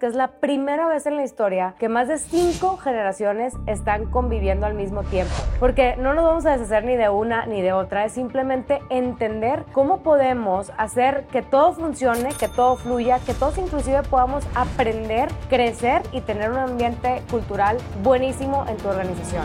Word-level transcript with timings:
que 0.00 0.06
es 0.06 0.14
la 0.14 0.28
primera 0.40 0.88
vez 0.88 1.06
en 1.06 1.16
la 1.16 1.22
historia 1.22 1.74
que 1.78 1.88
más 1.90 2.08
de 2.08 2.18
cinco 2.18 2.78
generaciones 2.78 3.54
están 3.66 4.06
conviviendo 4.06 4.66
al 4.66 4.74
mismo 4.74 5.04
tiempo. 5.04 5.34
Porque 5.60 5.94
no 5.96 6.14
nos 6.14 6.24
vamos 6.24 6.46
a 6.46 6.52
deshacer 6.52 6.84
ni 6.84 6.96
de 6.96 7.10
una 7.10 7.44
ni 7.44 7.60
de 7.60 7.72
otra, 7.72 8.06
es 8.06 8.12
simplemente 8.12 8.80
entender 8.88 9.64
cómo 9.72 10.02
podemos 10.02 10.72
hacer 10.78 11.26
que 11.30 11.42
todo 11.42 11.74
funcione, 11.74 12.30
que 12.40 12.48
todo 12.48 12.76
fluya, 12.76 13.18
que 13.20 13.34
todos 13.34 13.58
inclusive 13.58 14.02
podamos 14.04 14.44
aprender, 14.54 15.28
crecer 15.50 16.02
y 16.12 16.22
tener 16.22 16.50
un 16.50 16.58
ambiente 16.58 17.22
cultural 17.30 17.76
buenísimo 18.02 18.64
en 18.68 18.78
tu 18.78 18.88
organización. 18.88 19.44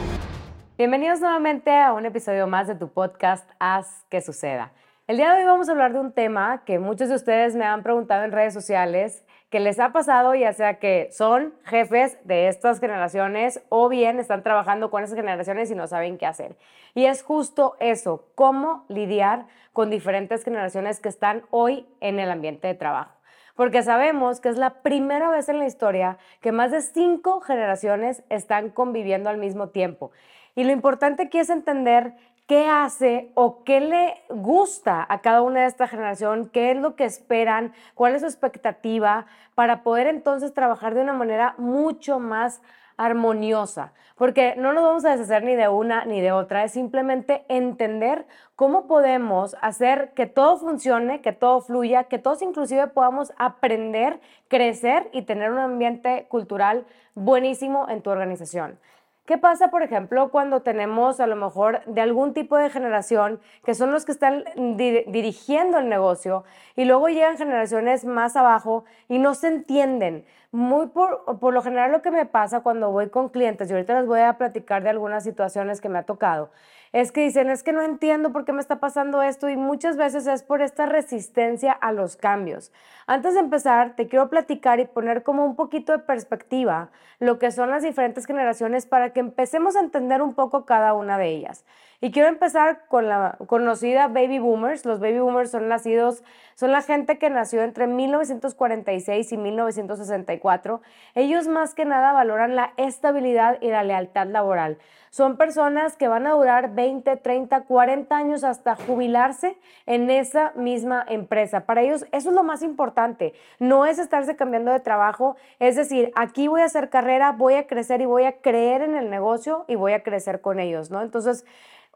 Bienvenidos 0.77 1.19
nuevamente 1.19 1.75
a 1.75 1.91
un 1.91 2.05
episodio 2.05 2.47
más 2.47 2.67
de 2.67 2.75
tu 2.75 2.87
podcast 2.87 3.49
Haz 3.59 4.05
que 4.09 4.21
suceda. 4.21 4.71
El 5.07 5.17
día 5.17 5.33
de 5.33 5.41
hoy 5.41 5.45
vamos 5.45 5.67
a 5.69 5.73
hablar 5.73 5.93
de 5.93 5.99
un 5.99 6.13
tema 6.13 6.63
que 6.65 6.79
muchos 6.79 7.09
de 7.09 7.15
ustedes 7.15 7.55
me 7.55 7.65
han 7.65 7.83
preguntado 7.83 8.23
en 8.23 8.31
redes 8.31 8.53
sociales 8.53 9.24
que 9.55 9.61
les 9.61 9.79
ha 9.79 9.93
pasado, 9.93 10.35
ya 10.35 10.51
sea 10.51 10.79
que 10.79 11.07
son 11.13 11.53
jefes 11.63 12.17
de 12.25 12.49
estas 12.49 12.81
generaciones 12.81 13.63
o 13.69 13.87
bien 13.87 14.19
están 14.19 14.43
trabajando 14.43 14.91
con 14.91 15.01
esas 15.01 15.15
generaciones 15.15 15.71
y 15.71 15.75
no 15.75 15.87
saben 15.87 16.17
qué 16.17 16.25
hacer. 16.25 16.57
Y 16.93 17.05
es 17.05 17.23
justo 17.23 17.77
eso, 17.79 18.25
cómo 18.35 18.83
lidiar 18.89 19.45
con 19.71 19.89
diferentes 19.89 20.43
generaciones 20.43 20.99
que 20.99 21.07
están 21.07 21.43
hoy 21.51 21.87
en 22.01 22.19
el 22.19 22.31
ambiente 22.31 22.67
de 22.67 22.73
trabajo. 22.73 23.15
Porque 23.55 23.81
sabemos 23.81 24.41
que 24.41 24.49
es 24.49 24.57
la 24.57 24.81
primera 24.81 25.29
vez 25.29 25.47
en 25.47 25.59
la 25.59 25.67
historia 25.67 26.17
que 26.41 26.51
más 26.51 26.71
de 26.71 26.81
cinco 26.81 27.39
generaciones 27.39 28.23
están 28.27 28.71
conviviendo 28.71 29.29
al 29.29 29.37
mismo 29.37 29.69
tiempo. 29.69 30.11
Y 30.55 30.65
lo 30.65 30.73
importante 30.73 31.23
aquí 31.23 31.39
es 31.39 31.49
entender 31.49 32.13
qué 32.47 32.67
hace 32.67 33.31
o 33.33 33.63
qué 33.63 33.79
le 33.79 34.21
gusta 34.29 35.05
a 35.07 35.21
cada 35.21 35.41
una 35.41 35.61
de 35.61 35.67
esta 35.67 35.87
generación, 35.87 36.49
qué 36.49 36.71
es 36.71 36.77
lo 36.77 36.95
que 36.95 37.05
esperan, 37.05 37.73
cuál 37.95 38.15
es 38.15 38.21
su 38.21 38.27
expectativa, 38.27 39.25
para 39.55 39.83
poder 39.83 40.07
entonces 40.07 40.53
trabajar 40.53 40.93
de 40.93 41.01
una 41.01 41.13
manera 41.13 41.55
mucho 41.57 42.19
más 42.19 42.61
armoniosa, 42.97 43.93
porque 44.15 44.55
no 44.57 44.71
nos 44.71 44.83
vamos 44.83 45.05
a 45.05 45.11
deshacer 45.11 45.43
ni 45.43 45.55
de 45.55 45.67
una 45.67 46.05
ni 46.05 46.21
de 46.21 46.31
otra, 46.31 46.63
es 46.63 46.71
simplemente 46.71 47.43
entender 47.49 48.25
cómo 48.55 48.87
podemos 48.87 49.57
hacer 49.61 50.13
que 50.13 50.27
todo 50.27 50.57
funcione, 50.57 51.21
que 51.21 51.33
todo 51.33 51.59
fluya, 51.61 52.05
que 52.05 52.19
todos 52.19 52.41
inclusive 52.41 52.87
podamos 52.87 53.33
aprender, 53.37 54.21
crecer 54.47 55.09
y 55.11 55.23
tener 55.23 55.51
un 55.51 55.59
ambiente 55.59 56.25
cultural 56.29 56.85
buenísimo 57.15 57.89
en 57.89 58.01
tu 58.01 58.11
organización. 58.11 58.79
¿Qué 59.25 59.39
pasa, 59.39 59.69
por 59.69 59.81
ejemplo, 59.81 60.29
cuando 60.29 60.61
tenemos 60.61 61.19
a 61.19 61.25
lo 61.25 61.35
mejor 61.35 61.83
de 61.85 62.01
algún 62.01 62.35
tipo 62.35 62.57
de 62.57 62.69
generación 62.69 63.39
que 63.65 63.73
son 63.73 63.91
los 63.91 64.05
que 64.05 64.11
están 64.11 64.43
dirigiendo 64.77 65.79
el 65.79 65.89
negocio 65.89 66.43
y 66.75 66.85
luego 66.85 67.07
llegan 67.07 67.35
generaciones 67.35 68.05
más 68.05 68.35
abajo 68.35 68.85
y 69.09 69.17
no 69.17 69.33
se 69.33 69.47
entienden? 69.47 70.25
Muy 70.51 70.87
por, 70.87 71.39
por 71.39 71.55
lo 71.55 71.63
general 71.63 71.91
lo 71.91 72.03
que 72.03 72.11
me 72.11 72.27
pasa 72.27 72.61
cuando 72.61 72.91
voy 72.91 73.09
con 73.09 73.29
clientes, 73.29 73.67
y 73.67 73.73
ahorita 73.73 73.99
les 73.99 74.07
voy 74.07 74.19
a 74.19 74.37
platicar 74.37 74.83
de 74.83 74.89
algunas 74.89 75.23
situaciones 75.23 75.81
que 75.81 75.89
me 75.89 75.97
ha 75.97 76.03
tocado, 76.03 76.51
es 76.95 77.11
que 77.11 77.19
dicen, 77.19 77.49
es 77.49 77.61
que 77.61 77.73
no 77.73 77.81
entiendo 77.81 78.31
por 78.31 78.45
qué 78.45 78.53
me 78.53 78.61
está 78.61 78.79
pasando 78.79 79.21
esto 79.21 79.49
y 79.49 79.57
muchas 79.57 79.97
veces 79.97 80.27
es 80.27 80.43
por 80.43 80.61
esta 80.61 80.85
resistencia 80.85 81.73
a 81.73 81.91
los 81.91 82.15
cambios. 82.15 82.71
Antes 83.05 83.33
de 83.33 83.41
empezar, 83.41 83.97
te 83.97 84.07
quiero 84.07 84.29
platicar 84.29 84.79
y 84.79 84.85
poner 84.85 85.21
como 85.21 85.43
un 85.43 85.57
poquito 85.57 85.91
de 85.91 85.99
perspectiva 85.99 86.91
lo 87.19 87.37
que 87.37 87.51
son 87.51 87.69
las 87.69 87.83
diferentes 87.83 88.25
generaciones 88.25 88.85
para 88.85 89.11
que 89.11 89.19
empecemos 89.19 89.75
a 89.75 89.81
entender 89.81 90.21
un 90.21 90.35
poco 90.35 90.65
cada 90.65 90.93
una 90.93 91.17
de 91.17 91.31
ellas. 91.31 91.65
Y 91.99 92.11
quiero 92.11 92.29
empezar 92.29 92.85
con 92.87 93.09
la 93.09 93.37
conocida 93.47 94.07
baby 94.07 94.39
boomers. 94.39 94.85
Los 94.85 94.99
baby 94.99 95.19
boomers 95.19 95.51
son 95.51 95.67
nacidos, 95.67 96.23
son 96.55 96.71
la 96.71 96.81
gente 96.81 97.17
que 97.17 97.29
nació 97.29 97.61
entre 97.63 97.87
1946 97.87 99.31
y 99.31 99.37
1964. 99.37 100.81
Ellos 101.15 101.47
más 101.47 101.73
que 101.73 101.83
nada 101.83 102.13
valoran 102.13 102.55
la 102.55 102.73
estabilidad 102.77 103.57
y 103.61 103.69
la 103.69 103.83
lealtad 103.83 104.27
laboral. 104.27 104.77
Son 105.15 105.37
personas 105.37 105.95
que 105.95 106.09
van 106.09 106.27
a 106.27 106.33
durar 106.33 106.75
20, 106.75 107.15
30, 107.15 107.61
40 107.61 108.17
años 108.17 108.43
hasta 108.43 108.75
jubilarse 108.75 109.57
en 109.85 110.09
esa 110.09 110.51
misma 110.57 111.05
empresa. 111.07 111.65
Para 111.65 111.83
ellos 111.83 112.05
eso 112.11 112.31
es 112.31 112.35
lo 112.35 112.43
más 112.43 112.61
importante. 112.61 113.33
No 113.57 113.85
es 113.85 113.97
estarse 113.97 114.35
cambiando 114.35 114.73
de 114.73 114.81
trabajo, 114.81 115.37
es 115.59 115.77
decir, 115.77 116.11
aquí 116.15 116.49
voy 116.49 116.59
a 116.59 116.65
hacer 116.65 116.89
carrera, 116.89 117.31
voy 117.31 117.53
a 117.53 117.65
crecer 117.65 118.01
y 118.01 118.05
voy 118.05 118.25
a 118.25 118.41
creer 118.41 118.81
en 118.81 118.93
el 118.93 119.09
negocio 119.09 119.63
y 119.69 119.75
voy 119.75 119.93
a 119.93 120.03
crecer 120.03 120.41
con 120.41 120.59
ellos, 120.59 120.91
¿no? 120.91 121.01
Entonces, 121.01 121.45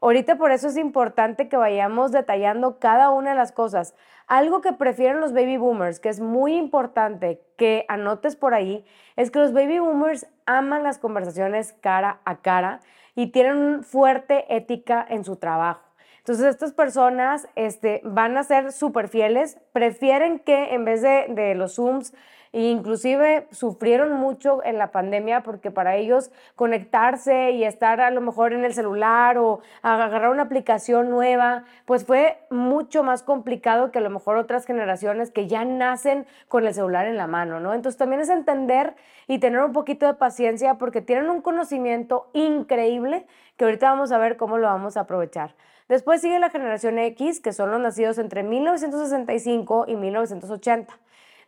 Ahorita 0.02 0.36
por 0.36 0.50
eso 0.50 0.68
es 0.68 0.78
importante 0.78 1.50
que 1.50 1.58
vayamos 1.58 2.10
detallando 2.10 2.78
cada 2.78 3.10
una 3.10 3.30
de 3.30 3.36
las 3.36 3.52
cosas. 3.52 3.94
Algo 4.30 4.60
que 4.60 4.72
prefieren 4.72 5.18
los 5.18 5.32
baby 5.32 5.56
boomers, 5.56 5.98
que 5.98 6.08
es 6.08 6.20
muy 6.20 6.54
importante 6.54 7.42
que 7.56 7.84
anotes 7.88 8.36
por 8.36 8.54
ahí, 8.54 8.84
es 9.16 9.32
que 9.32 9.40
los 9.40 9.52
baby 9.52 9.80
boomers 9.80 10.24
aman 10.46 10.84
las 10.84 10.98
conversaciones 10.98 11.72
cara 11.80 12.20
a 12.24 12.36
cara 12.36 12.78
y 13.16 13.32
tienen 13.32 13.56
una 13.56 13.82
fuerte 13.82 14.44
ética 14.54 15.04
en 15.08 15.24
su 15.24 15.34
trabajo. 15.34 15.82
Entonces 16.18 16.46
estas 16.46 16.72
personas 16.72 17.48
este, 17.56 18.02
van 18.04 18.38
a 18.38 18.44
ser 18.44 18.70
súper 18.70 19.08
fieles, 19.08 19.58
prefieren 19.72 20.38
que 20.38 20.74
en 20.74 20.84
vez 20.84 21.02
de, 21.02 21.26
de 21.30 21.56
los 21.56 21.74
Zooms, 21.74 22.14
e 22.52 22.62
inclusive 22.62 23.46
sufrieron 23.52 24.12
mucho 24.12 24.64
en 24.64 24.76
la 24.78 24.90
pandemia 24.90 25.42
porque 25.42 25.70
para 25.70 25.96
ellos 25.96 26.30
conectarse 26.56 27.52
y 27.52 27.64
estar 27.64 28.00
a 28.00 28.10
lo 28.10 28.20
mejor 28.20 28.52
en 28.52 28.64
el 28.64 28.74
celular 28.74 29.38
o 29.38 29.60
agarrar 29.82 30.30
una 30.30 30.42
aplicación 30.42 31.10
nueva, 31.10 31.64
pues 31.84 32.04
fue 32.04 32.38
mucho 32.50 33.02
más 33.04 33.22
complicado 33.22 33.92
que 33.92 33.98
a 33.98 34.02
lo 34.02 34.10
mejor 34.10 34.36
otras 34.36 34.66
generaciones 34.66 35.30
que 35.30 35.46
ya 35.46 35.64
nacen 35.64 36.26
con 36.48 36.66
el 36.66 36.74
celular 36.74 37.06
en 37.06 37.16
la 37.16 37.26
mano, 37.26 37.60
¿no? 37.60 37.72
Entonces 37.72 37.98
también 37.98 38.20
es 38.20 38.28
entender 38.28 38.94
y 39.28 39.38
tener 39.38 39.60
un 39.60 39.72
poquito 39.72 40.06
de 40.06 40.14
paciencia 40.14 40.74
porque 40.74 41.02
tienen 41.02 41.30
un 41.30 41.42
conocimiento 41.42 42.30
increíble 42.32 43.26
que 43.56 43.64
ahorita 43.64 43.90
vamos 43.90 44.10
a 44.10 44.18
ver 44.18 44.36
cómo 44.36 44.58
lo 44.58 44.66
vamos 44.66 44.96
a 44.96 45.00
aprovechar. 45.00 45.54
Después 45.88 46.20
sigue 46.20 46.38
la 46.38 46.50
generación 46.50 46.98
X, 46.98 47.40
que 47.40 47.52
son 47.52 47.70
los 47.70 47.80
nacidos 47.80 48.18
entre 48.18 48.42
1965 48.42 49.86
y 49.88 49.96
1980. 49.96 50.96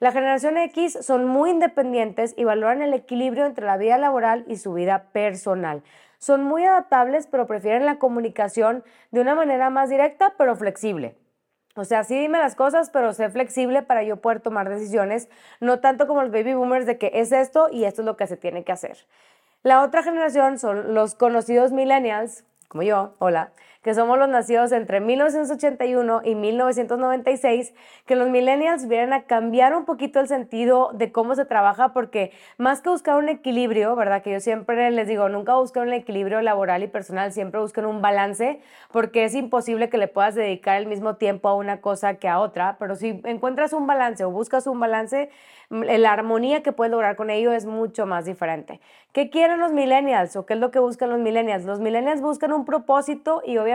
La 0.02 0.10
generación 0.10 0.56
X 0.56 0.98
son 1.00 1.26
muy 1.26 1.50
independientes 1.50 2.34
y 2.36 2.42
valoran 2.42 2.82
el 2.82 2.92
equilibrio 2.92 3.46
entre 3.46 3.66
la 3.66 3.76
vida 3.76 3.98
laboral 3.98 4.44
y 4.48 4.56
su 4.56 4.72
vida 4.72 5.04
personal. 5.12 5.84
Son 6.18 6.42
muy 6.42 6.64
adaptables, 6.64 7.28
pero 7.28 7.46
prefieren 7.46 7.86
la 7.86 8.00
comunicación 8.00 8.82
de 9.12 9.20
una 9.20 9.36
manera 9.36 9.70
más 9.70 9.90
directa, 9.90 10.34
pero 10.36 10.56
flexible. 10.56 11.14
O 11.76 11.84
sea, 11.84 12.02
sí 12.02 12.18
dime 12.18 12.38
las 12.38 12.56
cosas, 12.56 12.90
pero 12.90 13.12
sé 13.12 13.30
flexible 13.30 13.82
para 13.82 14.02
yo 14.02 14.16
poder 14.16 14.40
tomar 14.40 14.68
decisiones, 14.68 15.28
no 15.60 15.78
tanto 15.78 16.08
como 16.08 16.22
los 16.22 16.32
baby 16.32 16.54
boomers 16.54 16.84
de 16.84 16.98
que 16.98 17.12
es 17.14 17.30
esto 17.30 17.68
y 17.70 17.84
esto 17.84 18.02
es 18.02 18.06
lo 18.06 18.16
que 18.16 18.26
se 18.26 18.36
tiene 18.36 18.64
que 18.64 18.72
hacer. 18.72 19.06
La 19.62 19.84
otra 19.84 20.02
generación 20.02 20.58
son 20.58 20.94
los 20.94 21.14
conocidos 21.14 21.70
millennials, 21.70 22.44
como 22.66 22.82
yo, 22.82 23.14
hola, 23.20 23.52
que 23.82 23.94
somos 23.94 24.18
los 24.18 24.28
nacidos 24.28 24.70
entre 24.72 25.00
1981 25.00 26.22
y 26.24 26.34
1996, 26.36 27.74
que 28.06 28.14
los 28.16 28.28
millennials 28.28 28.86
vienen 28.86 29.12
a 29.12 29.24
cambiar 29.24 29.74
un 29.74 29.84
poquito 29.84 30.20
el 30.20 30.28
sentido 30.28 30.90
de 30.94 31.10
cómo 31.10 31.34
se 31.34 31.44
trabaja, 31.44 31.92
porque 31.92 32.30
más 32.58 32.80
que 32.80 32.90
buscar 32.90 33.16
un 33.16 33.28
equilibrio, 33.28 33.96
¿verdad? 33.96 34.22
Que 34.22 34.32
yo 34.32 34.40
siempre 34.40 34.90
les 34.92 35.08
digo, 35.08 35.28
nunca 35.28 35.56
busquen 35.56 35.84
un 35.84 35.92
equilibrio 35.92 36.40
laboral 36.42 36.84
y 36.84 36.86
personal, 36.86 37.32
siempre 37.32 37.60
busquen 37.60 37.84
un 37.84 38.00
balance, 38.00 38.60
porque 38.92 39.24
es 39.24 39.34
imposible 39.34 39.88
que 39.88 39.98
le 39.98 40.06
puedas 40.06 40.36
dedicar 40.36 40.76
el 40.76 40.86
mismo 40.86 41.16
tiempo 41.16 41.48
a 41.48 41.54
una 41.54 41.80
cosa 41.80 42.14
que 42.14 42.28
a 42.28 42.38
otra, 42.38 42.76
pero 42.78 42.94
si 42.94 43.20
encuentras 43.24 43.72
un 43.72 43.88
balance 43.88 44.24
o 44.24 44.30
buscas 44.30 44.68
un 44.68 44.78
balance, 44.78 45.28
la 45.70 46.12
armonía 46.12 46.62
que 46.62 46.72
puedes 46.72 46.90
lograr 46.90 47.16
con 47.16 47.30
ello 47.30 47.52
es 47.52 47.64
mucho 47.64 48.04
más 48.04 48.26
diferente. 48.26 48.80
¿Qué 49.12 49.30
quieren 49.30 49.58
los 49.58 49.72
millennials 49.72 50.36
o 50.36 50.44
qué 50.44 50.54
es 50.54 50.60
lo 50.60 50.70
que 50.70 50.78
buscan 50.78 51.10
los 51.10 51.18
millennials? 51.18 51.64
Los 51.64 51.80
millennials 51.80 52.20
buscan 52.20 52.52
un 52.52 52.64
propósito 52.64 53.42
y 53.44 53.56
obviamente 53.56 53.71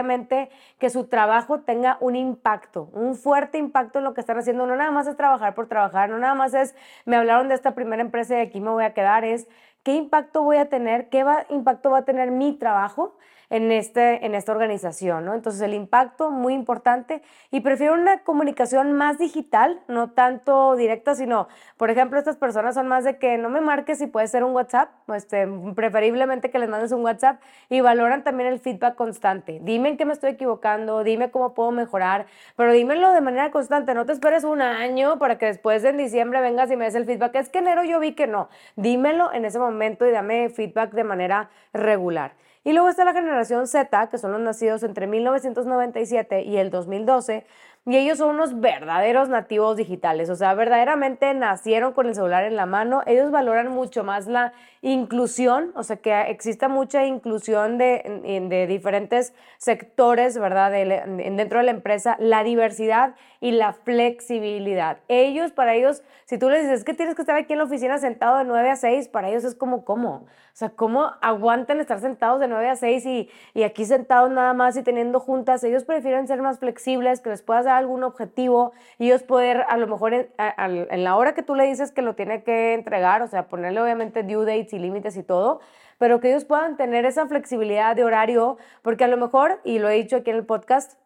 que 0.78 0.90
su 0.90 1.04
trabajo 1.04 1.60
tenga 1.60 1.96
un 2.00 2.16
impacto, 2.16 2.90
un 2.92 3.14
fuerte 3.14 3.58
impacto 3.58 3.98
en 3.98 4.04
lo 4.04 4.14
que 4.14 4.20
están 4.20 4.38
haciendo. 4.38 4.66
No 4.66 4.76
nada 4.76 4.90
más 4.90 5.06
es 5.06 5.16
trabajar 5.16 5.54
por 5.54 5.68
trabajar, 5.68 6.10
no 6.10 6.18
nada 6.18 6.34
más 6.34 6.54
es, 6.54 6.74
me 7.04 7.16
hablaron 7.16 7.48
de 7.48 7.54
esta 7.54 7.74
primera 7.74 8.02
empresa 8.02 8.38
y 8.38 8.40
aquí 8.40 8.60
me 8.60 8.70
voy 8.70 8.84
a 8.84 8.94
quedar, 8.94 9.24
es 9.24 9.48
qué 9.82 9.94
impacto 9.94 10.42
voy 10.42 10.58
a 10.58 10.68
tener, 10.68 11.08
qué 11.08 11.24
impacto 11.50 11.90
va 11.90 11.98
a 11.98 12.04
tener 12.04 12.30
mi 12.30 12.52
trabajo 12.52 13.16
en, 13.50 13.72
este, 13.72 14.24
en 14.26 14.34
esta 14.34 14.52
organización, 14.52 15.24
¿no? 15.24 15.34
Entonces 15.34 15.60
el 15.62 15.74
impacto 15.74 16.30
muy 16.30 16.54
importante 16.54 17.22
y 17.50 17.60
prefiero 17.60 17.94
una 17.94 18.22
comunicación 18.22 18.92
más 18.92 19.18
digital, 19.18 19.80
no 19.88 20.10
tanto 20.10 20.76
directa, 20.76 21.14
sino, 21.14 21.48
por 21.76 21.90
ejemplo, 21.90 22.18
estas 22.18 22.36
personas 22.36 22.74
son 22.74 22.88
más 22.88 23.04
de 23.04 23.18
que 23.18 23.38
no 23.38 23.48
me 23.48 23.60
marques 23.60 23.98
si 23.98 24.06
puede 24.06 24.26
ser 24.26 24.44
un 24.44 24.52
WhatsApp, 24.52 24.90
este, 25.14 25.48
preferiblemente 25.74 26.50
que 26.50 26.58
les 26.58 26.68
mandes 26.68 26.92
un 26.92 27.02
WhatsApp 27.02 27.40
y 27.68 27.80
valoran 27.80 28.22
también 28.22 28.50
el 28.50 28.58
feedback 28.58 28.94
constante. 28.94 29.60
Dime 29.62 29.90
en 29.90 29.96
qué 29.96 30.04
me 30.04 30.12
estoy 30.12 30.30
equivocando, 30.30 31.02
dime 31.02 31.30
cómo 31.30 31.54
puedo 31.54 31.70
mejorar, 31.70 32.26
pero 32.56 32.72
dímelo 32.72 33.12
de 33.12 33.20
manera 33.20 33.50
constante, 33.50 33.94
no 33.94 34.04
te 34.04 34.12
esperes 34.12 34.44
un 34.44 34.60
año 34.60 35.18
para 35.18 35.38
que 35.38 35.46
después 35.46 35.84
en 35.84 35.96
diciembre 35.96 36.40
vengas 36.40 36.70
y 36.70 36.76
me 36.76 36.84
des 36.84 36.94
el 36.94 37.06
feedback. 37.06 37.34
Es 37.36 37.48
que 37.48 37.58
enero 37.58 37.84
yo 37.84 37.98
vi 37.98 38.12
que 38.12 38.26
no, 38.26 38.48
dímelo 38.76 39.32
en 39.32 39.44
ese 39.44 39.58
momento 39.58 40.06
y 40.06 40.10
dame 40.10 40.50
feedback 40.50 40.92
de 40.92 41.04
manera 41.04 41.50
regular. 41.72 42.32
Y 42.64 42.72
luego 42.72 42.88
está 42.88 43.04
la 43.04 43.12
generación 43.12 43.66
Z, 43.66 44.08
que 44.08 44.18
son 44.18 44.32
los 44.32 44.40
nacidos 44.40 44.82
entre 44.82 45.06
1997 45.06 46.42
y 46.42 46.56
el 46.56 46.70
2012, 46.70 47.46
y 47.88 47.96
ellos 47.96 48.18
son 48.18 48.34
unos 48.34 48.60
verdaderos 48.60 49.30
nativos 49.30 49.78
digitales, 49.78 50.28
o 50.28 50.36
sea, 50.36 50.52
verdaderamente 50.52 51.32
nacieron 51.32 51.94
con 51.94 52.06
el 52.06 52.14
celular 52.14 52.44
en 52.44 52.54
la 52.54 52.66
mano, 52.66 53.00
ellos 53.06 53.30
valoran 53.30 53.72
mucho 53.72 54.04
más 54.04 54.26
la 54.26 54.52
inclusión, 54.82 55.72
o 55.74 55.82
sea, 55.82 55.96
que 55.96 56.20
exista 56.28 56.68
mucha 56.68 57.06
inclusión 57.06 57.78
de, 57.78 58.44
de 58.46 58.66
diferentes 58.66 59.32
sectores, 59.56 60.36
¿verdad? 60.36 60.70
dentro 60.70 61.60
de 61.60 61.64
la 61.64 61.70
empresa, 61.70 62.16
la 62.20 62.44
diversidad 62.44 63.14
y 63.40 63.52
la 63.52 63.72
flexibilidad. 63.72 64.98
Ellos, 65.08 65.52
para 65.52 65.74
ellos, 65.74 66.02
si 66.26 66.36
tú 66.36 66.50
les 66.50 66.64
dices 66.64 66.84
que 66.84 66.92
tienes 66.92 67.14
que 67.14 67.22
estar 67.22 67.36
aquí 67.36 67.54
en 67.54 67.60
la 67.60 67.64
oficina 67.64 67.96
sentado 67.96 68.36
de 68.36 68.44
9 68.44 68.68
a 68.68 68.76
6, 68.76 69.08
para 69.08 69.30
ellos 69.30 69.44
es 69.44 69.54
como, 69.54 69.86
¿cómo? 69.86 70.26
O 70.52 70.58
sea, 70.58 70.70
¿cómo 70.70 71.12
aguantan 71.22 71.80
estar 71.80 72.00
sentados 72.00 72.40
de 72.40 72.48
9 72.48 72.68
a 72.68 72.76
6 72.76 73.06
y, 73.06 73.30
y 73.54 73.62
aquí 73.62 73.84
sentados 73.86 74.30
nada 74.30 74.52
más 74.54 74.76
y 74.76 74.82
teniendo 74.82 75.20
juntas? 75.20 75.62
Ellos 75.64 75.84
prefieren 75.84 76.26
ser 76.26 76.42
más 76.42 76.58
flexibles, 76.58 77.20
que 77.20 77.30
les 77.30 77.42
puedas 77.42 77.64
dar 77.64 77.77
algún 77.78 78.04
objetivo 78.04 78.72
y 78.98 79.06
ellos 79.06 79.22
poder, 79.22 79.64
a 79.68 79.76
lo 79.76 79.86
mejor 79.86 80.14
en, 80.14 81.04
la 81.04 81.16
hora 81.16 81.34
que 81.34 81.42
tú 81.42 81.54
le 81.54 81.64
dices 81.64 81.92
que 81.92 82.02
lo 82.02 82.14
tiene 82.14 82.42
que 82.42 82.74
entregar, 82.74 83.22
o 83.22 83.28
sea, 83.28 83.48
ponerle 83.48 83.80
obviamente 83.80 84.22
due 84.22 84.44
dates 84.44 84.72
y 84.72 84.78
límites 84.78 85.16
y 85.16 85.22
todo, 85.22 85.60
pero 85.98 86.20
que 86.20 86.30
ellos 86.30 86.44
puedan 86.44 86.76
tener 86.76 87.04
esa 87.04 87.26
flexibilidad 87.26 87.96
de 87.96 88.04
horario, 88.04 88.58
porque 88.82 89.04
a 89.04 89.08
lo 89.08 89.16
mejor, 89.16 89.60
y 89.64 89.78
lo 89.78 89.88
he 89.88 89.94
dicho 89.94 90.16
aquí 90.16 90.30
en 90.30 90.36
el 90.36 90.46
podcast, 90.46 90.98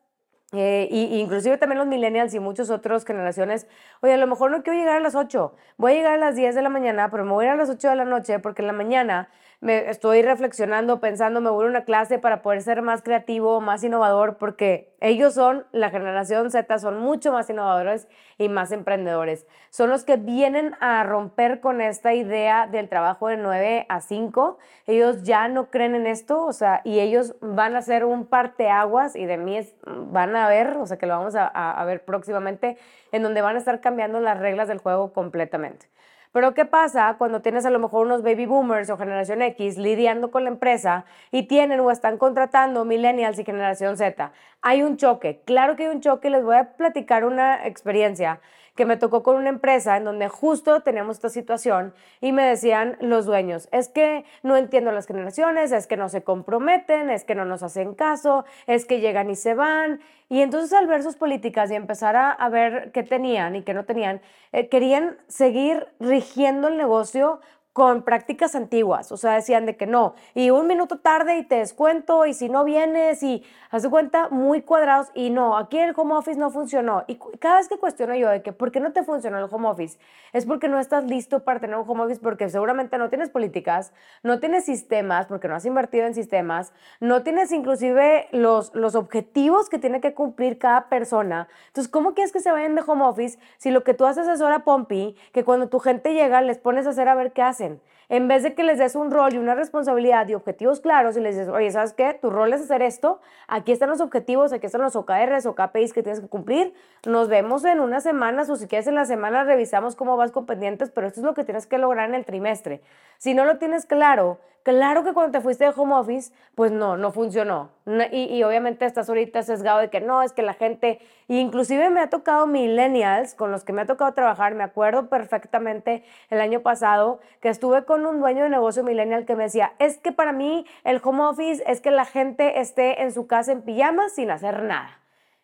eh, 0.55 0.87
y, 0.91 1.19
inclusive 1.19 1.57
también 1.57 1.79
los 1.79 1.87
millennials 1.87 2.35
y 2.35 2.41
muchas 2.41 2.69
otras 2.69 3.07
generaciones, 3.07 3.67
oye, 4.03 4.13
a 4.13 4.19
lo 4.19 4.27
mejor 4.27 4.51
no 4.51 4.63
quiero 4.63 4.79
llegar 4.79 4.97
a 4.97 5.01
las 5.01 5.15
8, 5.15 5.55
voy 5.79 5.93
a 5.93 5.95
llegar 5.95 6.13
a 6.15 6.19
las 6.19 6.37
10 6.37 6.55
de 6.55 6.61
la 6.63 6.69
mañana, 6.69 7.11
pero 7.11 7.25
me 7.25 7.33
voy 7.33 7.47
a 7.47 7.49
ir 7.49 7.53
a 7.55 7.57
las 7.57 7.71
8 7.71 7.89
de 7.89 7.97
la 7.97 8.05
noche 8.05 8.39
porque 8.39 8.61
en 8.61 8.67
la 8.67 8.75
mañana 8.75 9.31
me 9.63 9.89
estoy 9.89 10.23
reflexionando, 10.23 10.99
pensando, 10.99 11.41
me 11.41 11.49
voy 11.49 11.67
a 11.67 11.69
una 11.69 11.85
clase 11.85 12.19
para 12.19 12.43
poder 12.43 12.63
ser 12.63 12.83
más 12.83 13.01
creativo, 13.01 13.61
más 13.61 13.85
innovador, 13.85 14.37
porque 14.37 14.93
ellos 15.01 15.35
son, 15.35 15.65
la 15.71 15.89
generación 15.89 16.51
Z, 16.51 16.81
son 16.81 16.99
mucho 16.99 17.31
más 17.31 17.49
innovadores 17.49 18.09
y 18.39 18.49
más 18.49 18.73
emprendedores. 18.73 19.47
Son 19.71 19.89
los 19.89 20.03
que 20.03 20.17
vienen 20.17 20.75
a 20.81 21.05
romper 21.05 21.61
con 21.61 21.81
esta 21.81 22.13
idea 22.13 22.67
del 22.67 22.89
trabajo 22.89 23.29
de 23.29 23.37
9 23.37 23.87
a 23.89 24.01
5. 24.01 24.59
Ellos 24.89 25.23
ya 25.23 25.47
no 25.47 25.71
creen 25.71 25.95
en 25.95 26.09
esto, 26.09 26.45
o 26.45 26.53
sea, 26.53 26.81
y 26.83 26.99
ellos 26.99 27.37
van 27.41 27.77
a 27.77 27.83
ser 27.83 28.05
un 28.05 28.27
parteaguas 28.27 29.15
y 29.15 29.27
de 29.27 29.37
mí 29.37 29.59
es, 29.59 29.77
van 29.87 30.35
a 30.35 30.49
ver, 30.49 30.77
o 30.77 30.87
sea, 30.87 30.99
que 30.99 31.07
lo 31.07 31.17
vamos 31.17 31.37
a, 31.37 31.47
a 31.47 31.85
ver 31.85 32.05
próximamente, 32.05 32.79
en 33.13 33.23
donde 33.23 33.43
van 33.43 33.55
a 33.55 33.61
estar 33.61 33.81
cambiando 33.81 34.19
las 34.19 34.41
reglas 34.41 34.67
del 34.67 34.79
juego 34.79 35.13
completamente. 35.13 35.87
Pero 36.33 36.55
¿qué 36.55 36.65
pasa 36.65 37.17
cuando 37.19 37.43
tienes 37.43 37.67
a 37.67 37.71
lo 37.71 37.79
mejor 37.79 38.07
unos 38.07 38.23
baby 38.23 38.47
boomers 38.47 38.89
o 38.89 38.97
generación 38.97 39.43
X 39.43 39.77
lidiando 39.77 40.31
con 40.31 40.45
la 40.45 40.51
empresa 40.51 41.05
y 41.31 41.43
tienen 41.47 41.79
o 41.81 41.91
están 41.91 42.17
contratando 42.17 42.87
millennials 42.87 43.39
y 43.39 43.45
generación 43.45 43.99
Z? 43.99 44.33
Hay 44.63 44.83
un 44.83 44.97
choque, 44.97 45.43
claro 45.45 45.77
que 45.77 45.85
hay 45.85 45.95
un 45.95 46.01
choque, 46.01 46.31
les 46.31 46.43
voy 46.43 46.57
a 46.57 46.73
platicar 46.73 47.27
una 47.27 47.67
experiencia 47.67 48.41
que 48.75 48.87
me 48.87 48.97
tocó 48.97 49.23
con 49.23 49.37
una 49.37 49.51
empresa 49.51 49.97
en 49.97 50.05
donde 50.05 50.29
justo 50.29 50.81
teníamos 50.81 51.17
esta 51.17 51.29
situación 51.29 51.93
y 52.21 52.33
me 52.33 52.45
decían 52.45 52.97
los 53.01 53.27
dueños, 53.27 53.69
es 53.71 53.89
que 53.89 54.25
no 54.43 54.57
entiendo 54.57 54.93
las 54.93 55.07
generaciones, 55.07 55.73
es 55.73 55.87
que 55.87 55.97
no 55.97 56.09
se 56.09 56.23
comprometen, 56.23 57.11
es 57.11 57.25
que 57.25 57.35
no 57.35 57.45
nos 57.45 57.63
hacen 57.63 57.95
caso, 57.95 58.45
es 58.67 58.87
que 58.87 59.01
llegan 59.01 59.31
y 59.31 59.37
se 59.37 59.55
van. 59.55 60.01
Y 60.29 60.41
entonces 60.41 60.73
al 60.73 60.87
ver 60.87 61.03
sus 61.03 61.17
políticas 61.17 61.71
y 61.71 61.75
empezar 61.75 62.17
a, 62.17 62.49
ver 62.49 62.91
qué 62.93 63.03
tenían 63.03 63.57
y 63.57 63.63
qué 63.63 63.75
no 63.75 63.85
tenían, 63.85 64.21
eh, 64.53 64.69
querían 64.69 65.19
seguir 65.29 65.89
rigiendo 66.01 66.69
el 66.69 66.77
negocio 66.77 67.41
con 67.73 68.03
prácticas 68.03 68.55
antiguas, 68.55 69.13
o 69.13 69.17
sea, 69.17 69.33
decían 69.33 69.65
de 69.65 69.77
que 69.77 69.87
no, 69.87 70.15
y 70.35 70.51
un 70.51 70.67
minuto 70.67 70.99
tarde 70.99 71.39
y 71.39 71.45
te 71.45 71.57
descuento, 71.57 72.27
y 72.27 72.35
si 72.35 72.51
no 72.51 72.65
vienes, 72.65 73.23
y 73.23 73.45
haz 73.71 73.83
de 73.83 73.89
cuenta, 73.89 74.29
muy 74.29 74.61
cuadrados, 74.61 75.09
y 75.15 75.31
no, 75.31 75.57
aquí 75.57 75.79
el 75.79 75.95
home 75.97 76.15
office 76.15 76.39
no 76.39 76.51
funcionó. 76.51 77.05
Y 77.07 77.19
cada 77.39 77.57
vez 77.57 77.69
que 77.69 77.79
cuestiono 77.79 78.15
yo 78.15 78.29
de 78.29 78.43
que, 78.43 78.53
¿por 78.53 78.73
qué 78.73 78.81
no 78.81 78.93
te 78.93 79.03
funcionó 79.03 79.39
el 79.39 79.49
home 79.51 79.69
office? 79.69 79.99
Es 80.35 80.45
porque 80.45 80.69
no 80.69 80.79
estás 80.79 81.05
listo 81.05 81.45
para 81.45 81.61
tener 81.61 81.77
un 81.77 81.89
home 81.89 82.05
office, 82.05 82.21
porque 82.21 82.51
seguramente 82.51 82.99
no 82.99 83.09
tienes 83.09 83.31
políticas, 83.31 83.95
no 84.23 84.39
tienes 84.39 84.67
sistemas, 84.67 85.27
porque 85.27 85.49
no 85.49 85.55
has 85.55 85.65
invertido 85.65 86.07
en 86.07 86.15
sistemas, 86.15 86.75
no 87.01 87.23
tienes 87.23 87.53
inclusive 87.53 88.29
los, 88.33 88.75
los 88.75 88.95
objetivos 88.95 89.71
que 89.71 89.79
tiene 89.79 90.03
que 90.03 90.13
cumplir 90.13 90.59
cada 90.59 90.91
persona. 90.91 91.49
Entonces, 91.69 91.91
¿cómo 91.91 92.13
quieres 92.13 92.33
que 92.33 92.41
se 92.41 92.53
vayan 92.53 92.75
de 92.75 92.83
home 92.87 93.05
office 93.05 93.39
si 93.57 93.71
lo 93.71 93.83
que 93.83 93.95
tú 93.95 94.05
haces 94.05 94.29
es 94.29 94.43
hora 94.43 94.65
pompi, 94.65 95.17
que 95.33 95.45
cuando 95.45 95.71
tu 95.71 95.79
gente 95.79 96.13
llega 96.13 96.43
les 96.43 96.59
pones 96.59 96.87
a 96.87 96.91
hacer 96.91 97.09
a 97.09 97.15
ver 97.15 97.33
qué 97.33 97.41
hace? 97.41 97.62
hacen. 97.63 97.81
En 98.09 98.29
vez 98.29 98.43
de 98.43 98.55
que 98.55 98.63
les 98.63 98.79
des 98.79 98.95
un 98.95 99.11
rol 99.11 99.35
y 99.35 99.39
una 99.39 99.55
responsabilidad 99.55 100.29
y 100.29 100.35
objetivos 100.35 100.81
claros 100.81 101.17
y 101.17 101.21
les 101.21 101.37
dices, 101.37 101.49
oye, 101.49 101.71
¿sabes 101.71 101.93
qué? 101.93 102.19
Tu 102.21 102.31
rol 102.31 102.53
es 102.53 102.61
hacer 102.61 102.83
esto, 102.83 103.21
aquí 103.49 103.73
están 103.73 103.89
los 103.89 104.01
objetivos, 104.01 104.53
aquí 104.53 104.67
están 104.67 104.83
los 104.83 104.97
OKRs 104.97 105.47
o 105.47 105.55
KPIs 105.55 105.93
que 105.93 106.03
tienes 106.03 106.21
que 106.21 106.29
cumplir, 106.29 106.75
nos 107.07 107.29
vemos 107.29 107.65
en 107.65 107.81
unas 107.81 108.03
semanas 108.03 108.51
o 108.51 108.57
si 108.57 108.67
quieres 108.67 108.87
en 108.87 108.95
la 108.95 109.05
semana 109.05 109.45
revisamos 109.45 109.97
cómo 109.97 110.17
vas 110.17 110.33
con 110.33 110.47
pendientes, 110.47 110.91
pero 110.91 111.07
esto 111.07 111.21
es 111.21 111.25
lo 111.25 111.35
que 111.35 111.45
tienes 111.45 111.67
que 111.67 111.79
lograr 111.79 112.09
en 112.09 112.15
el 112.15 112.25
trimestre. 112.25 112.83
Si 113.19 113.35
no 113.35 113.45
lo 113.45 113.59
tienes 113.59 113.87
claro, 113.87 114.39
Claro 114.63 115.03
que 115.03 115.13
cuando 115.13 115.33
te 115.33 115.41
fuiste 115.41 115.65
de 115.65 115.73
home 115.75 115.95
office, 115.95 116.33
pues 116.55 116.71
no, 116.71 116.97
no 116.97 117.11
funcionó. 117.11 117.71
y, 118.13 118.41
obviamente 118.45 118.87
estás 118.87 119.09
ahorita 119.09 119.43
sesgado 119.43 119.81
de 119.81 119.91
que 119.91 120.01
no, 120.01 120.23
es 120.23 120.33
que 120.33 120.43
la 120.43 120.55
gente, 120.55 121.01
inclusive 121.27 121.91
me 121.91 122.01
ha 122.01 122.09
tocado 122.11 122.47
millennials 122.47 123.35
con 123.35 123.51
los 123.51 123.65
que 123.65 123.73
me 123.73 123.83
ha 123.83 123.87
tocado 123.87 124.15
trabajar, 124.15 124.55
me 124.55 124.63
acuerdo 124.63 125.09
perfectamente 125.09 126.05
el 126.31 126.41
año 126.41 126.61
pasado 126.61 127.19
que 127.41 127.49
estuve 127.49 127.85
con 127.85 127.92
un 127.95 128.21
dueño 128.21 128.45
de 128.45 128.51
negocio 128.51 128.83
millennial 128.83 129.27
que 129.27 129.37
me 129.37 129.45
decía, 129.45 129.75
es 129.79 129.99
que 129.99 130.13
para 130.13 130.33
mí 130.33 130.65
el 130.85 131.01
home 131.03 131.25
office 131.25 131.63
es 131.67 131.81
que 131.81 131.91
la 131.91 132.05
gente 132.05 132.61
esté 132.61 133.03
en 133.03 133.13
su 133.13 133.27
casa 133.27 133.53
en 133.53 133.63
pijamas 133.63 134.15
sin 134.15 134.31
hacer 134.31 134.63
nada. 134.63 134.99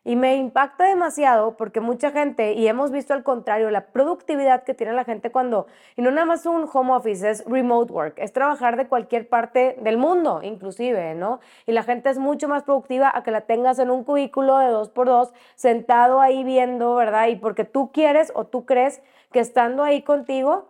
Y 0.09 0.17
me 0.17 0.37
impacta 0.37 0.85
demasiado 0.85 1.59
porque 1.59 1.81
mucha 1.81 2.11
gente, 2.11 2.55
y 2.55 2.67
hemos 2.67 2.91
visto 2.91 3.13
al 3.13 3.23
contrario, 3.23 3.71
la 3.71 3.89
productividad 3.89 4.63
que 4.63 4.73
tiene 4.73 4.95
la 4.95 5.05
gente 5.05 5.31
cuando, 5.31 5.67
y 5.97 6.03
no 6.03 6.11
nada 6.11 6.25
más 6.25 6.47
un 6.47 6.67
home 6.73 6.93
office, 6.93 7.29
es 7.29 7.45
remote 7.45 7.93
work, 7.93 8.15
es 8.17 8.33
trabajar 8.33 8.79
de 8.79 8.89
cualquier 8.89 9.29
parte 9.29 9.77
del 9.83 9.99
mundo, 9.99 10.41
inclusive, 10.43 11.15
¿no? 11.15 11.41
Y 11.67 11.73
la 11.73 11.83
gente 11.83 12.09
es 12.09 12.19
mucho 12.19 12.49
más 12.49 12.63
productiva 12.63 13.13
a 13.15 13.23
que 13.23 13.31
la 13.31 13.43
tengas 13.43 13.79
en 13.81 13.91
un 13.91 14.03
cubículo 14.03 14.57
de 14.57 14.69
dos 14.69 14.89
por 14.89 15.09
dos, 15.09 15.35
sentado 15.57 16.23
ahí 16.23 16.43
viendo, 16.43 16.95
¿verdad? 16.95 17.27
Y 17.27 17.37
porque 17.37 17.65
tú 17.65 17.93
quieres 17.93 18.33
o 18.35 18.47
tú 18.47 18.65
crees 18.65 19.03
que 19.31 19.41
estando 19.41 19.83
ahí 19.83 20.01
contigo 20.01 20.69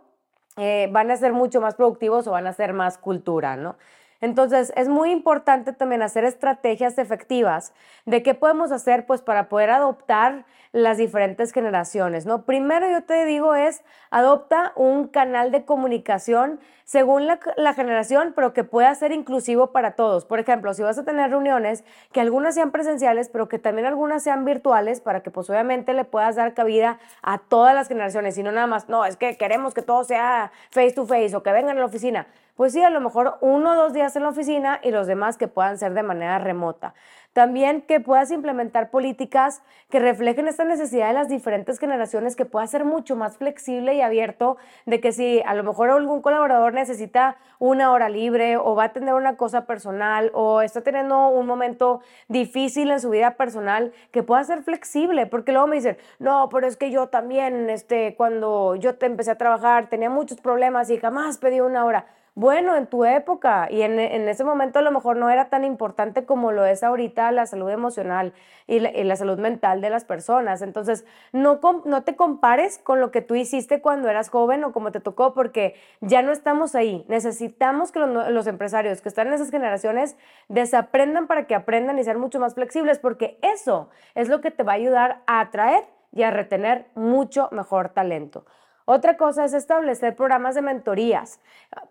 eh, 0.59 0.89
van 0.93 1.11
a 1.11 1.17
ser 1.17 1.33
mucho 1.33 1.61
más 1.61 1.75
productivos 1.77 2.27
o 2.27 2.33
van 2.33 2.47
a 2.47 2.53
ser 2.53 2.73
más 2.73 2.99
cultura, 2.99 3.57
¿no? 3.57 3.77
Entonces, 4.21 4.73
es 4.77 4.89
muy 4.89 5.13
importante 5.13 5.73
también 5.73 6.03
hacer 6.03 6.25
estrategias 6.25 6.99
efectivas 6.99 7.73
de 8.05 8.23
qué 8.23 8.35
podemos 8.35 8.73
hacer 8.73 9.07
pues 9.07 9.23
para 9.23 9.49
poder 9.49 9.71
adoptar 9.71 10.45
las 10.73 10.99
diferentes 10.99 11.53
generaciones, 11.53 12.27
¿no? 12.27 12.43
Primero 12.43 12.91
yo 12.91 13.03
te 13.03 13.25
digo 13.25 13.55
es 13.55 13.83
adopta 14.11 14.73
un 14.77 15.09
canal 15.09 15.51
de 15.51 15.65
comunicación 15.65 16.61
según 16.85 17.27
la, 17.27 17.39
la, 17.57 17.75
generación, 17.75 18.33
pero 18.35 18.55
que 18.55 18.65
pueda 18.65 18.95
ser 18.95 19.13
inclusivo 19.13 19.73
para 19.73 19.93
todos. 19.93 20.25
Por 20.25 20.41
ejemplo, 20.41 20.73
si 20.73 20.83
vas 20.83 20.99
a 20.99 21.05
tener 21.05 21.31
reuniones, 21.31 21.85
que 22.13 22.21
algunas 22.21 22.55
sean 22.55 22.71
presenciales, 22.71 23.29
pero 23.29 23.49
que 23.49 23.59
también 23.59 23.87
algunas 23.87 24.23
sean 24.23 24.47
virtuales, 24.47 25.03
para 25.03 25.23
que 25.23 25.31
pues 25.31 25.51
obviamente 25.51 25.93
le 25.93 26.05
puedas 26.05 26.37
dar 26.37 26.55
cabida 26.55 26.99
a 27.23 27.39
todas 27.39 27.75
las 27.75 27.89
generaciones, 27.89 28.39
y 28.39 28.43
no 28.43 28.53
nada 28.53 28.67
más, 28.67 28.89
no, 28.89 29.05
es 29.05 29.17
que 29.17 29.37
queremos 29.37 29.75
que 29.75 29.83
todo 29.83 30.03
sea 30.05 30.51
face 30.71 30.93
to 30.93 31.07
face 31.07 31.37
o 31.37 31.43
que 31.43 31.53
vengan 31.53 31.77
a 31.77 31.81
la 31.81 31.87
oficina 31.87 32.27
pues 32.59 32.73
sí, 32.73 32.83
a 32.83 32.91
lo 32.91 33.01
mejor 33.01 33.39
uno 33.41 33.71
o 33.71 33.77
dos 33.77 33.93
días 33.93 34.08
en 34.17 34.23
la 34.23 34.31
oficina 34.31 34.81
y 34.83 34.91
los 34.91 35.07
demás 35.07 35.37
que 35.37 35.49
puedan 35.49 35.79
ser 35.79 35.95
de 35.95 36.03
manera 36.03 36.39
remota. 36.39 36.95
También 37.33 37.83
que 37.83 38.01
puedas 38.01 38.31
implementar 38.31 38.91
políticas 38.91 39.63
que 39.91 40.01
reflejen 40.01 40.49
esta 40.49 40.65
necesidad 40.65 41.09
de 41.09 41.13
las 41.13 41.29
diferentes 41.29 41.79
generaciones, 41.79 42.35
que 42.35 42.45
pueda 42.45 42.67
ser 42.67 42.85
mucho 42.85 43.15
más 43.15 43.37
flexible 43.37 43.95
y 43.95 44.01
abierto, 44.01 44.57
de 44.87 45.01
que 45.01 45.13
si 45.13 45.41
a 45.47 45.55
lo 45.55 45.63
mejor 45.63 45.91
algún 45.91 46.21
colaborador 46.21 46.75
necesita 46.75 47.37
una 47.59 47.93
hora 47.93 48.09
libre 48.09 48.57
o 48.57 48.75
va 48.75 48.85
a 48.85 48.93
tener 48.93 49.15
una 49.15 49.37
cosa 49.37 49.67
personal 49.67 50.33
o 50.35 50.63
está 50.63 50.81
teniendo 50.81 51.29
un 51.29 51.47
momento 51.47 52.01
difícil 52.27 52.91
en 52.91 52.99
su 52.99 53.11
vida 53.11 53.37
personal, 53.37 53.93
que 54.11 54.23
pueda 54.25 54.43
ser 54.43 54.63
flexible, 54.63 55.27
porque 55.27 55.53
luego 55.53 55.69
me 55.69 55.77
dicen, 55.77 55.97
no, 56.19 56.49
pero 56.49 56.67
es 56.67 56.77
que 56.77 56.91
yo 56.91 57.09
también, 57.09 57.71
este, 57.71 58.17
cuando 58.17 58.75
yo 58.75 58.97
te 58.97 59.07
empecé 59.07 59.31
a 59.31 59.39
trabajar, 59.39 59.89
tenía 59.89 60.11
muchos 60.11 60.41
problemas 60.41 60.91
y 60.91 60.99
jamás 60.99 61.39
pedí 61.39 61.61
una 61.61 61.85
hora 61.85 62.07
bueno 62.39 62.77
en 62.77 62.87
tu 62.87 63.05
época 63.05 63.67
y 63.69 63.83
en, 63.83 63.99
ese 63.99 64.45
momento 64.45 64.79
a 64.79 64.83
lo 64.83 64.93
mejor 64.93 65.17
no 65.17 65.29
era 65.29 65.49
tan 65.49 65.65
importante 65.65 66.25
como 66.25 66.53
lo 66.53 66.65
es 66.67 66.85
ahorita 66.85 67.33
la 67.33 67.47
salud 67.47 67.69
emocional 67.69 68.33
y 68.69 68.79
la, 68.79 69.17
salud 69.17 69.39
mental 69.39 69.81
de 69.81 69.91
las 69.91 70.05
personas. 70.05 70.63
Entonces, 70.63 71.05
no, 71.33 71.59
te 72.05 72.15
compares 72.15 72.79
con 72.79 73.01
lo 73.01 73.11
que 73.11 73.23
tú 73.23 73.35
hiciste 73.35 73.81
cuando 73.81 74.09
eras 74.09 74.31
joven 74.31 74.63
o 74.63 74.73
como 74.73 74.93
te 74.93 75.01
tocó, 75.01 75.35
porque 75.35 75.75
ya 76.01 76.23
no 76.23 76.31
estamos 76.31 76.77
ahí. 76.77 77.05
Necesitamos 77.09 77.91
que 77.91 77.99
los, 77.99 78.31
los 78.31 78.47
empresarios 78.47 79.01
que 79.01 79.09
están 79.09 79.27
en 79.27 79.33
esas 79.33 79.51
generaciones 79.51 80.17
desaprendan 80.49 81.27
para 81.27 81.49
que 81.49 81.57
aprendan 81.57 81.99
y 81.99 82.05
sean 82.05 82.21
mucho 82.21 82.39
más 82.39 82.55
flexibles, 82.55 83.01
porque 83.01 83.41
eso 83.43 83.89
es 84.15 84.29
lo 84.29 84.41
que 84.41 84.53
te 84.53 84.63
va 84.63 84.73
a 84.73 84.77
ayudar 84.77 85.23
a 85.27 85.41
atraer 85.41 85.83
y 86.13 86.23
a 86.23 86.31
retener 86.31 86.87
mucho 86.95 87.49
mejor 87.51 87.89
talento. 87.89 88.45
Otra 88.91 89.19
cosa 89.19 89.45
es 89.45 89.53
establecer 89.53 90.17
programas 90.17 90.55
de 90.55 90.63
mentorías. 90.63 91.43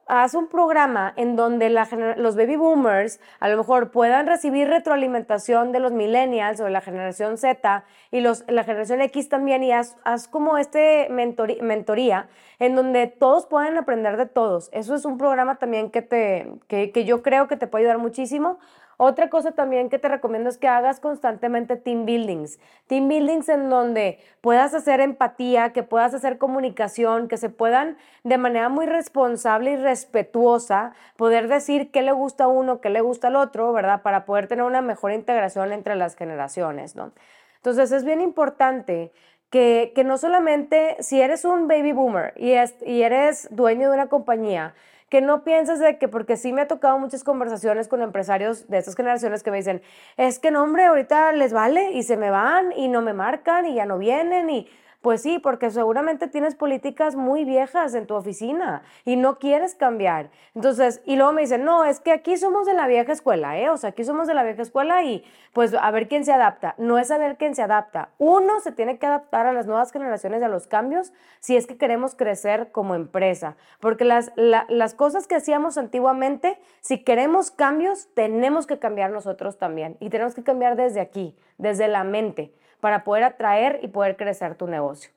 Haz 0.08 0.34
un 0.34 0.48
programa 0.48 1.14
en 1.16 1.36
donde 1.36 1.70
los 1.70 2.36
baby 2.36 2.56
boomers 2.56 3.20
a 3.40 3.50
lo 3.50 3.58
mejor 3.58 3.92
puedan 3.92 4.26
recibir 4.26 4.68
retroalimentación 4.68 5.72
de 5.72 5.80
los 5.80 5.92
millennials 5.92 6.60
o 6.60 6.64
de 6.64 6.72
la 6.72 6.82
generación 6.82 7.38
Z 7.38 7.84
y 8.10 8.22
la 8.22 8.64
generación 8.64 9.02
X 9.02 9.30
también 9.30 9.62
y 9.62 9.74
haz, 9.74 9.96
como 10.32 10.58
este 10.58 11.08
mentoría 11.12 12.30
en 12.58 12.76
donde 12.76 13.06
todos 13.06 13.46
puedan 13.46 13.78
aprender 13.78 14.18
de 14.18 14.26
todos. 14.26 14.72
Eso 14.74 14.96
es 14.96 15.06
un 15.06 15.20
programa 15.20 15.58
también 15.58 15.92
que, 15.92 16.02
te, 16.02 16.52
que 16.68 17.06
yo 17.06 17.22
creo 17.22 17.48
que 17.48 17.58
te 17.58 17.68
puede 17.68 17.84
ayudar 17.84 18.00
muchísimo 18.00 18.58
otra 18.98 19.30
cosa 19.30 19.52
también 19.52 19.90
que 19.90 20.00
te 20.00 20.10
recomiendo 20.10 20.50
es 20.50 20.58
que 20.58 20.68
hagas 20.68 21.00
constantemente 21.00 21.76
team 21.76 22.06
buildings. 22.08 22.60
Team 22.88 23.08
buildings 23.08 23.48
en 23.48 23.70
donde 23.70 24.20
puedas 24.42 24.74
hacer 24.74 25.02
empatía, 25.02 25.72
que 25.72 25.84
puedas 25.84 26.16
hacer 26.16 26.40
comunicación, 26.40 27.28
que 27.28 27.38
se 27.38 27.50
puedan 27.50 27.98
de 28.24 28.40
manera 28.40 28.70
muy 28.70 28.88
responsable 28.88 29.74
y 29.74 29.76
respetuosa 29.76 30.94
poder 31.16 31.48
decir 31.48 31.92
qué 31.92 32.02
le 32.02 32.12
gusta 32.12 32.46
a 32.46 32.48
uno, 32.48 32.82
qué 32.82 32.90
le 32.90 33.02
gusta 33.02 33.28
al 33.28 33.36
otro, 33.36 33.72
¿verdad? 33.72 34.02
Para 34.02 34.26
poder 34.26 34.48
tener 34.48 34.66
una 34.66 34.82
mejor 34.82 35.12
integración 35.12 35.72
entre 35.74 35.96
las 35.96 36.16
generaciones, 36.16 36.96
¿no? 36.96 37.12
Entonces 37.58 37.92
es 37.92 38.04
bien 38.04 38.20
importante 38.20 39.12
que, 39.52 39.92
que, 39.94 40.04
no 40.04 40.18
solamente 40.18 40.98
si 41.02 41.22
eres 41.22 41.46
un 41.46 41.68
baby 41.68 41.92
boomer 41.92 42.34
y, 42.36 42.54
y 42.86 43.02
eres 43.04 43.48
dueño 43.52 43.90
de 43.90 43.96
una 43.96 44.08
compañía, 44.08 44.74
que 45.10 45.22
no 45.22 45.44
pienses 45.44 45.80
de 45.80 45.98
que, 45.98 46.08
porque 46.08 46.38
sí 46.38 46.52
me 46.52 46.62
ha 46.62 46.68
tocado 46.68 47.00
muchas 47.00 47.24
conversaciones 47.24 47.88
con 47.88 48.02
empresarios 48.02 48.68
de 48.68 48.78
estas 48.78 48.96
generaciones 48.96 49.44
que 49.44 49.52
me 49.52 49.58
dicen, 49.58 49.82
es 50.18 50.40
que 50.40 50.52
no, 50.52 50.64
hombre, 50.64 50.86
ahorita 50.86 51.32
les 51.32 51.54
vale 51.54 51.92
y 51.92 52.04
se 52.04 52.18
me 52.18 52.30
van 52.30 52.74
y 52.76 52.88
no 52.90 53.02
me 53.02 53.14
marcan 53.14 53.66
y 53.66 53.76
ya 53.76 53.86
no 53.86 53.98
vienen 53.98 54.50
y 54.50 54.68
pues 55.02 55.22
sí, 55.22 55.40
porque 55.40 55.70
seguramente 55.70 56.28
tienes 56.28 56.56
políticas 56.56 57.16
muy 57.16 57.46
viejas 57.46 57.94
en 57.94 58.08
tu 58.08 58.16
oficina 58.16 58.82
y 59.06 59.16
no 59.16 59.38
quieres 59.38 59.76
cambiar. 59.76 60.32
Entonces, 60.56 61.02
y 61.06 61.16
luego 61.16 61.34
me 61.34 61.42
dicen, 61.42 61.64
no, 61.64 61.86
es 61.86 62.00
que 62.00 62.12
aquí 62.12 62.36
somos 62.36 62.66
de 62.66 62.74
la 62.74 62.88
vieja 62.88 63.12
escuela, 63.12 63.60
¿eh? 63.60 63.70
O 63.70 63.78
sea, 63.78 63.92
aquí 63.92 64.04
somos 64.04 64.28
de 64.28 64.34
la 64.34 64.44
vieja 64.44 64.64
escuela 64.64 65.04
y 65.04 65.24
pues 65.54 65.74
a 65.76 65.92
ver 65.92 66.08
quién 66.08 66.26
se 66.26 66.34
adapta. 66.34 66.74
No 66.80 66.98
es 66.98 67.12
a 67.12 67.20
ver 67.20 67.38
quién 67.38 67.54
se 67.54 67.62
adapta. 67.62 68.10
Uno 68.18 68.60
se 68.60 68.72
tiene 68.72 68.98
que 68.98 69.06
adaptar 69.06 69.46
a 69.46 69.54
las 69.54 69.68
nuevas 69.68 69.92
generaciones 69.92 70.42
y 70.42 70.46
a 70.46 70.50
los 70.50 70.66
cambios 70.66 71.14
si 71.40 71.56
es 71.56 71.68
que 71.68 71.78
queremos 71.78 72.16
crecer 72.16 72.72
como 72.72 72.96
empresa. 72.96 73.56
Porque 73.80 74.04
las, 74.04 74.32
las 74.36 74.94
cosas 74.96 75.28
que 75.28 75.36
hacíamos 75.36 75.78
antiguamente, 75.78 76.60
si 76.82 77.04
queremos 77.04 77.52
cambios, 77.52 78.10
tenemos 78.16 78.66
que 78.66 78.80
cambiar 78.80 79.12
nosotros 79.12 79.60
también. 79.60 79.96
Y 80.00 80.10
tenemos 80.10 80.34
que 80.34 80.44
cambiar 80.44 80.76
desde 80.76 81.02
aquí, 81.02 81.38
desde 81.58 81.88
la 81.88 82.04
mente 82.04 82.52
para 82.80 83.04
poder 83.04 83.24
atraer 83.24 83.80
y 83.82 83.88
poder 83.88 84.18
crecer 84.18 84.56
tu 84.56 84.68
negocio. 84.68 85.12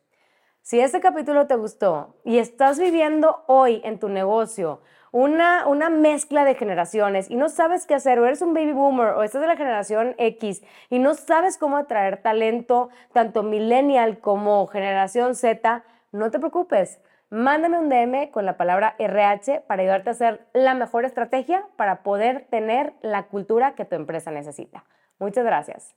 Si 0.62 0.78
este 0.80 1.00
capítulo 1.00 1.46
te 1.46 1.56
gustó 1.56 2.16
y 2.24 2.38
estás 2.38 2.78
viviendo 2.78 3.44
hoy 3.46 3.80
en 3.84 3.98
tu 3.98 4.08
negocio 4.08 4.80
una, 5.12 5.66
una 5.66 5.90
mezcla 5.90 6.44
de 6.44 6.54
generaciones 6.54 7.30
y 7.30 7.36
no 7.36 7.48
sabes 7.48 7.86
qué 7.86 7.94
hacer, 7.94 8.18
o 8.18 8.26
eres 8.26 8.42
un 8.42 8.54
baby 8.54 8.72
boomer 8.72 9.08
o 9.08 9.22
estás 9.22 9.40
de 9.40 9.48
la 9.48 9.56
generación 9.56 10.14
X 10.18 10.62
y 10.88 10.98
no 10.98 11.14
sabes 11.14 11.58
cómo 11.58 11.76
atraer 11.76 12.22
talento, 12.22 12.90
tanto 13.12 13.42
millennial 13.42 14.20
como 14.20 14.66
generación 14.66 15.34
Z, 15.34 15.82
no 16.12 16.30
te 16.30 16.38
preocupes. 16.38 17.00
Mándame 17.30 17.78
un 17.78 17.88
DM 17.88 18.30
con 18.32 18.44
la 18.44 18.56
palabra 18.56 18.96
RH 18.98 19.62
para 19.66 19.82
ayudarte 19.82 20.10
a 20.10 20.12
hacer 20.12 20.46
la 20.52 20.74
mejor 20.74 21.04
estrategia 21.04 21.64
para 21.76 22.02
poder 22.02 22.46
tener 22.50 22.92
la 23.02 23.24
cultura 23.24 23.74
que 23.74 23.84
tu 23.84 23.94
empresa 23.94 24.32
necesita. 24.32 24.84
Muchas 25.18 25.44
gracias. 25.44 25.94